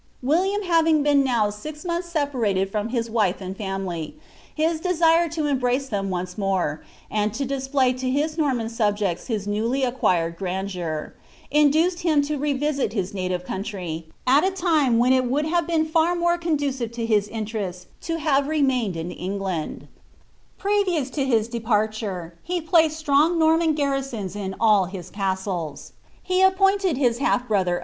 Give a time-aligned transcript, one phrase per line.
[0.23, 4.15] William having betn now 't monib* separated from hi> wife and family,
[4.55, 6.81] his desire to rtnbnec Ihem once mure,
[7.11, 11.13] and to display to his Norman subjects his newljr Kquired grandeur,
[11.51, 15.85] induced him lo revisit his native cuuntr}, at a tine when it woulil liave been
[15.85, 19.87] far more conducive to his interests to have f mnAined in England,
[20.59, 25.79] Previoirs to his depnrtum, he placed strong Nor aian garrisons in all his awt\e*;
[26.27, 27.79] be appointed his half brother.